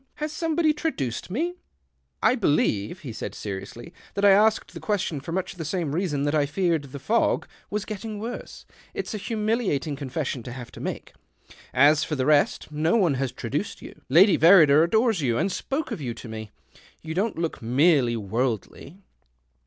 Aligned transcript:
Has 0.15 0.31
somebody 0.31 0.73
tra 0.73 0.89
duced 0.89 1.29
me?"" 1.29 1.53
I 2.23 2.33
believe," 2.33 3.01
he 3.01 3.13
said 3.13 3.35
seriously," 3.35 3.93
tliat 4.15 4.25
I 4.25 4.31
asked 4.31 4.73
the 4.73 4.79
question 4.79 5.19
for 5.19 5.31
much 5.31 5.53
the 5.53 5.63
same 5.63 5.93
reason 5.93 6.23
that 6.23 6.33
I 6.33 6.47
feared 6.47 6.85
the 6.85 6.97
fog 6.97 7.47
was 7.69 7.85
getting 7.85 8.19
w^orse. 8.19 8.65
It's 8.95 9.13
a 9.13 9.19
humiliating 9.19 9.95
confession 9.95 10.41
to 10.41 10.51
have 10.53 10.71
to 10.71 10.79
make. 10.79 11.13
As 11.71 12.03
for 12.03 12.15
the 12.15 12.25
rest, 12.25 12.71
no 12.71 12.95
one 12.95 13.13
has 13.21 13.31
traduced 13.31 13.83
you. 13.83 14.01
Lady 14.09 14.39
Verrider 14.39 14.83
adores 14.83 15.21
you, 15.21 15.37
and 15.37 15.51
spoke 15.51 15.91
of 15.91 16.01
you 16.01 16.15
to 16.15 16.27
me. 16.27 16.49
You 17.03 17.13
don't 17.13 17.37
look 17.37 17.61
merely 17.61 18.17
worldly." 18.17 18.97